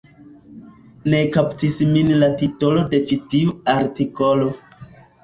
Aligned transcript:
Ne 1.13 1.19
kaptis 1.35 1.77
min 1.89 2.09
la 2.23 2.29
titolo 2.43 2.87
de 2.95 3.01
ĉi 3.13 3.19
tiu 3.35 3.53
artikolo 3.75 4.49